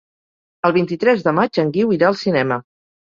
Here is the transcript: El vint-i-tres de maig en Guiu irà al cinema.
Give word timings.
El 0.69 0.73
vint-i-tres 0.77 1.21
de 1.27 1.33
maig 1.41 1.59
en 1.65 1.69
Guiu 1.77 1.93
irà 1.99 2.09
al 2.11 2.19
cinema. 2.27 2.59